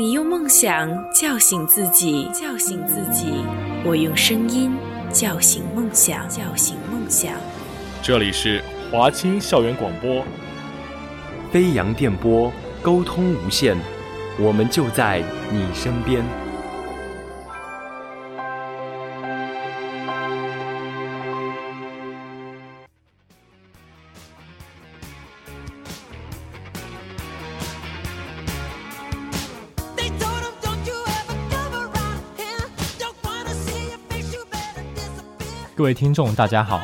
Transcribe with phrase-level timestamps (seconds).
[0.00, 3.44] 你用梦想叫醒自己，叫醒自己。
[3.84, 4.74] 我用声音
[5.12, 7.34] 叫醒梦想，叫醒梦想。
[8.00, 10.24] 这里是华清校园广播，
[11.52, 12.50] 飞扬电波，
[12.80, 13.76] 沟通无限，
[14.38, 15.22] 我们就在
[15.52, 16.24] 你身边。
[35.80, 36.82] 各位听众，大家好，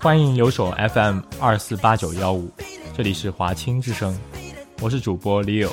[0.00, 2.50] 欢迎留守 FM 二四八九幺五，
[2.92, 4.18] 这里是华清之声，
[4.80, 5.70] 我是主播 Leo。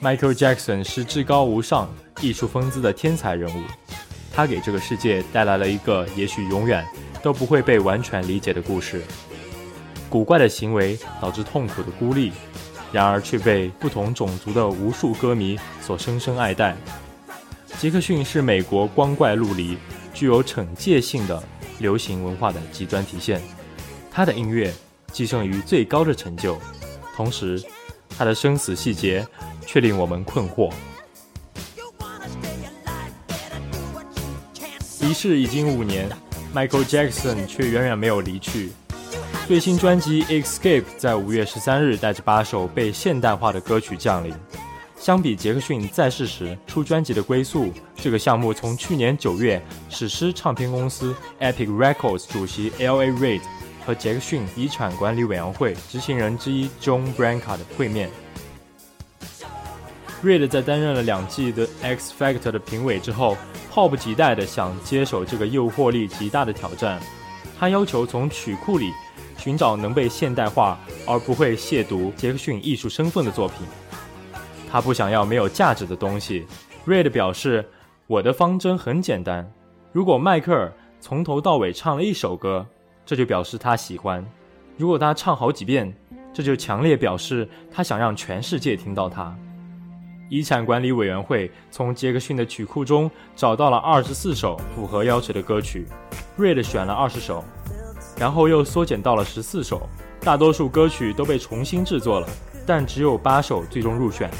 [0.00, 3.64] Michael Jackson 是至高无上、艺术风姿的天才人物，
[4.32, 6.86] 他给这个世界带来了一个也许永远
[7.20, 9.02] 都不会被完全理解的故事。
[10.10, 12.32] 古怪的行为导致痛苦的孤立。
[12.92, 16.76] 然而却被不同种族的无数歌迷所深深爱戴。
[17.78, 19.78] 杰克逊是美国光怪陆离、
[20.12, 21.40] 具有惩戒性的
[21.78, 23.40] 流行文化的极端体现。
[24.10, 24.74] 他的音乐
[25.12, 26.58] 寄生于最高的成就，
[27.14, 27.62] 同时
[28.18, 29.24] 他的生死细节
[29.64, 30.72] 却令我们困惑。
[35.00, 36.10] 离世已经五年
[36.52, 38.72] ，Michael Jackson 却远远没有离去。
[39.50, 44.32] 最新专辑《Escape》在五月十三日带着八首被现代化的歌曲降临。
[44.96, 53.10] 相比杰克逊在世时出专辑的归宿，这个项目从去年九月史诗唱片公司 Epic Records 主席 L.A.
[53.10, 53.40] Reid
[53.84, 58.08] 和杰克逊遗产管理委员会执行人之一 John Branca 的会面。
[60.22, 63.36] Reid 在担任了两季的 X Factor 的评委之后，
[63.72, 67.00] 迫不及待地想接手这个诱惑力极大的挑战。
[67.58, 68.92] 他要求从曲库里。
[69.40, 73.66] 寻找能被现代化而不会亵渎杰克逊艺术身份的作品。
[74.70, 76.46] 他不想要没有价值的东西。
[76.86, 77.66] Red 表示
[78.06, 79.50] ：“我的方针很简单，
[79.92, 82.66] 如果迈克尔从头到尾唱了一首歌，
[83.04, 84.22] 这就表示他喜欢；
[84.76, 85.92] 如果他唱好几遍，
[86.32, 89.34] 这就强烈表示他想让全世界听到他。”
[90.28, 95.86] 遗产管理委员会从杰克逊的曲库中找到了二十四首符合要求的歌曲
[96.38, 97.42] ，Red 选了二十首。
[98.20, 99.88] 然后又缩减到了十四首，
[100.20, 102.28] 大多数歌曲都被重新制作了，
[102.66, 104.30] 但只有八首最终入选。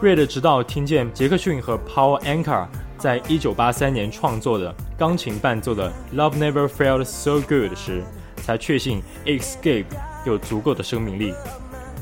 [0.00, 8.04] Red 直到听见杰克逊和 Paul Anka 在一九八三年创作的钢琴伴奏的《Love Never Felt So Good》时，
[8.36, 9.84] 才确信《Escape》
[10.24, 11.34] 有足够的生命力，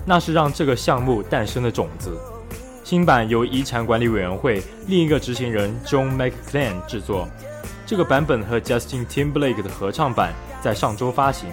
[0.05, 2.15] 那是让这个项目诞生的种子。
[2.85, 7.27] 新版由遗产管理委员会另一个执行人 John McClain 制作，
[7.87, 10.35] 这个版本和 Justin Timberlake 的合唱版。
[10.63, 11.51] 在上周发行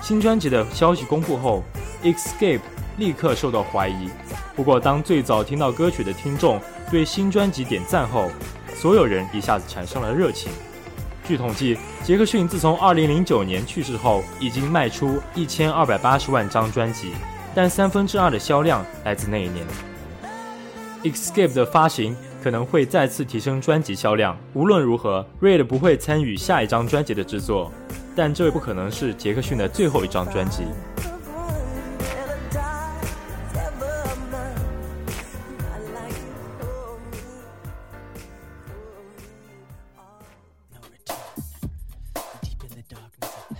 [0.00, 1.62] 新专辑的消息公布后
[2.02, 2.60] ，Escape
[2.98, 4.10] 立刻受到怀疑。
[4.54, 6.60] 不过，当最早听到歌曲的听众
[6.90, 8.30] 对新专辑点赞后，
[8.74, 10.52] 所有人一下子产生了热情。
[11.26, 17.12] 据统计，杰克逊自从2009年去世后，已经卖出1280万张专辑，
[17.54, 19.66] 但三分之二的销量来自那一年。
[21.02, 22.14] Escape 的发行
[22.44, 24.36] 可能会再次提升专辑销量。
[24.52, 27.72] 无论如何，Red 不会参与下一张专辑的制作。
[28.14, 30.64] 但这不可能是杰克逊的最后一张专辑。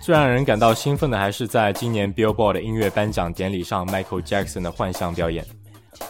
[0.03, 5.43] 最让人感到兴奋的，还是在今年 Billboard 音乐颁奖典礼上，Michael Jackson 的幻象表演。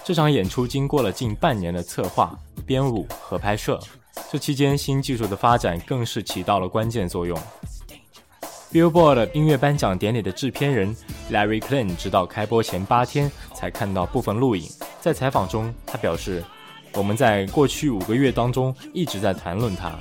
[0.02, 3.78] 这场演出经过了近半年的策划、编舞和拍摄，
[4.30, 7.38] 这期间新技术的发展更是起到了关键作用。
[8.72, 10.96] Billboard 音乐颁奖典礼的制片人
[11.30, 14.68] Larry klin 直到开播前八天才看到部分录影。
[15.00, 16.42] 在采访中，他表示
[16.94, 19.96] ：“我们在过去五个月当中一直在谈论它，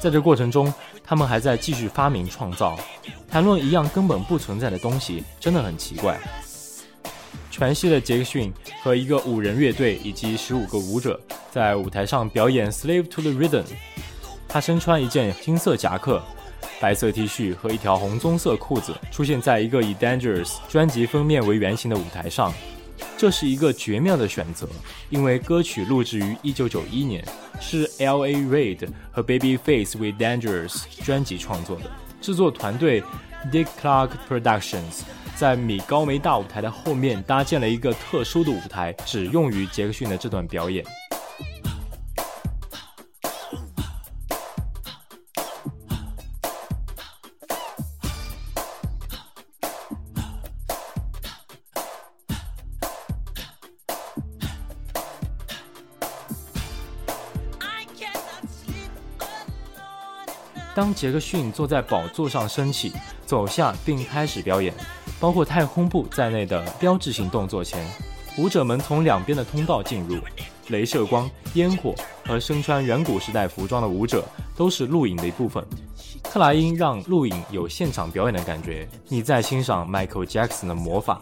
[0.00, 0.72] 在这过程中，
[1.02, 2.78] 他们还在继续发明创造，
[3.26, 6.20] 谈论一样根本不存在的东西，真的很奇怪。”
[7.50, 8.52] 全息的杰克逊
[8.82, 11.20] 和一个五人乐队以及十五个舞者
[11.50, 13.62] 在舞台上表演《Slave to the Rhythm》。
[14.48, 16.22] 他身穿一件金色夹克。
[16.78, 22.50] 白色 T 恤和一条红棕色裤子出现在一个以《Dangerous》专辑封面为原型的舞台上，
[23.18, 24.66] 这是一个绝妙的选择，
[25.10, 27.24] 因为歌曲录制于1991年，
[27.60, 28.34] 是 L.A.
[28.34, 30.70] Reid 和 Babyface 为《Dangerous》
[31.04, 31.82] 专辑创作的。
[32.22, 33.02] 制作团队
[33.52, 35.02] Dick Clark Productions
[35.36, 40.84] 在米高梅大舞台的后面搭建了一个特殊的舞台只用于杰克逊的这段表演。
[60.74, 62.92] 当杰克逊坐在宝座上升起
[63.26, 64.72] 走下并开始表演。
[65.20, 67.86] 包括太空步在内的标志性动作前，
[68.38, 70.16] 舞者们从两边的通道进入。
[70.70, 71.92] 镭射光、烟火
[72.24, 74.24] 和身穿远古时代服装的舞者
[74.56, 75.64] 都是录影的一部分。
[76.22, 81.20] 克莱因让录影有现场表演的感觉，你在欣赏 Michael Jackson 的魔法，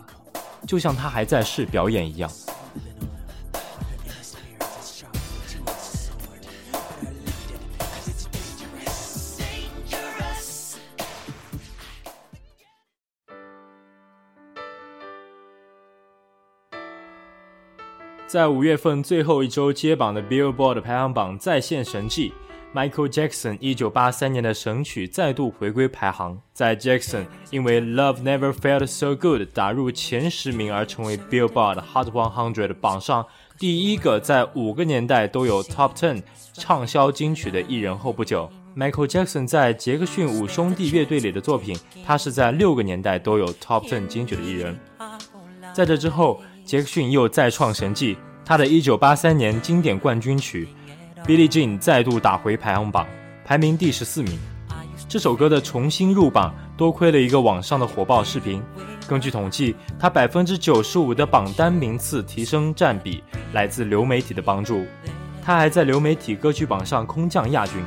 [0.67, 2.31] 就像他还在试表演一样。
[18.29, 22.31] 在五月份最后一周揭榜的 Billboard 排行榜再现神迹
[22.75, 26.39] ，Michael Jackson 一九八三年的神曲再度回归排行。
[26.53, 33.25] 在 Jackson 因为 Love Never Felt So Good 打入前十名而成为 Billboard Hot 100榜上
[33.59, 36.23] 第一个在五个年代都有 Top Ten
[36.53, 44.79] 畅销金曲的艺人后不久，Michael Jackson 在杰克逊五兄弟乐队里的作品，他是在六个年代都有 Top Ten 金曲的艺人。
[45.73, 46.43] 在这之后。
[46.69, 50.69] 杰克逊又再创神迹，他的一九八三年经典冠军曲
[51.26, 53.06] 《Billie Jean》再度打回排行榜，
[53.43, 54.38] 排名第十四名。
[55.09, 58.62] 这首歌的重新入榜，多亏了一个网上的火爆视频。
[59.09, 63.25] 根据统计，他百分之九十五的榜单名次提升占比
[63.55, 64.85] 来自流媒体的帮助。
[65.43, 67.82] 他还在流媒体歌曲榜上空降亚军。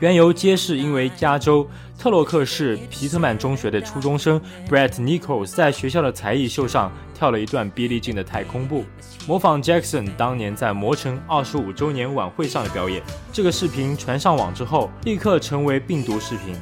[0.00, 1.66] 缘由皆是因为加州
[1.98, 4.38] 特洛克市皮特曼中学的初中生
[4.68, 8.84] Brett Nichols 在学校的才艺秀上跳了一段 Billie Jean 的太空步，
[9.26, 13.02] 模仿 Jackson 当年在魔城二十五周年晚会上的表演。
[13.32, 16.54] 这个视频传上网之后，立刻成为病毒视频。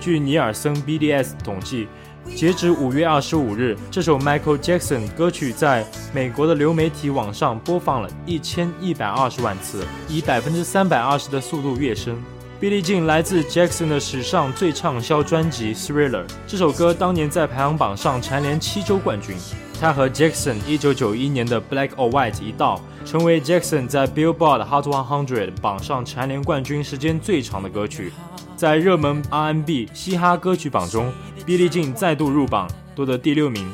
[0.00, 1.88] 据尼尔森 BDS 统计，
[2.34, 12.18] 截止五月二十五日，这首 Michael Jackson 歌曲在美国的流媒体网上播放了一千一百二十万次，以百分之三百二十的速度跃升。
[12.60, 16.24] Billie Jean 来自 Jackson 的史上最畅销专辑《Thriller》。
[16.44, 19.36] 这首歌当年在排行榜上蝉联七周冠军。
[19.80, 28.12] 它和 Jackson 1991年的《Black or White》一道，成为 Jackson 在 Billboard Hot 100榜上蝉联冠军时间最长的歌曲。
[28.56, 31.12] 在热门 R&B 嘻哈歌曲榜中
[31.46, 33.70] ，Billie Jean 再度入榜，夺得第六名。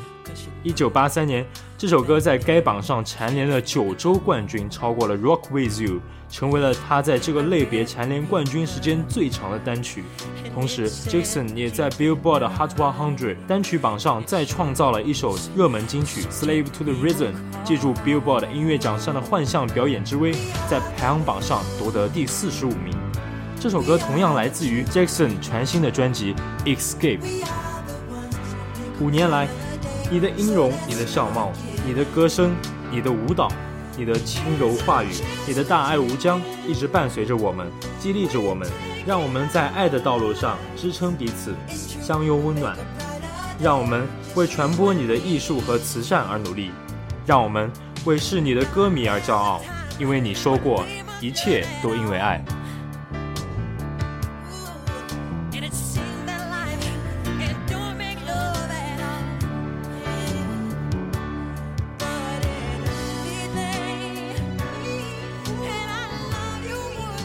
[0.63, 1.45] 1983年，
[1.77, 5.95] 这首歌在该榜上蝉联了九周冠军，超过了《Rock With You》。
[6.27, 10.03] 成为了他在这个类别蝉联冠军时间最长的单曲。
[10.53, 17.31] 同时，Jackson 也在 Billboard Hot 100单曲榜上再创造了一首热门金曲《Slave to the Rhythm》，
[17.63, 20.33] 借助 Billboard 音乐奖上的幻象表演之威，
[20.67, 22.93] 在排行榜上夺得第四十五名。
[23.59, 26.33] 这首歌同样来自于 Jackson 全新的专辑
[26.75, 27.19] 《Escape》。
[28.99, 29.47] 五年来，
[30.11, 31.51] 你的音容、你的笑貌、
[31.85, 32.55] 你的歌声、
[32.91, 33.51] 你的舞蹈。
[33.97, 35.07] 你的轻柔话语，
[35.47, 37.65] 你的大爱无疆，一直伴随着我们，
[37.97, 38.67] 激励着我们，
[39.07, 41.55] 让我们在爱的道路上支撑彼此，
[42.01, 42.75] 相拥温暖。
[43.57, 44.05] 让我们
[44.35, 46.71] 为传播你的艺术和慈善而努力，
[47.25, 47.71] 让我们
[48.03, 49.61] 为是你的歌迷而骄傲，
[49.97, 50.83] 因为你说过，
[51.21, 52.43] 一切都因为爱。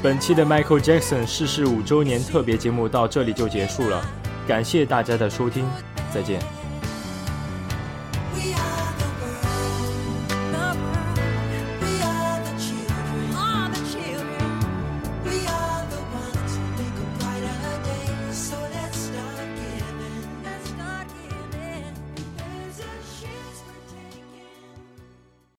[0.03, 4.03] 本期的 Michael Jackson 逝世五周年特别节目到这里就结束了，
[4.49, 5.67] 感谢大家的收听，
[6.11, 6.60] 再见。